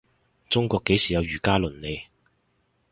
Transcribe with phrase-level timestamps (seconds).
[0.49, 2.05] 中國幾時有儒家倫理